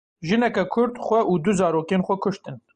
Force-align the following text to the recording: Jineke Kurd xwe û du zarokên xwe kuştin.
Jineke 0.27 0.63
Kurd 0.73 0.93
xwe 1.05 1.19
û 1.31 1.33
du 1.43 1.51
zarokên 1.59 2.01
xwe 2.07 2.15
kuştin. 2.23 2.55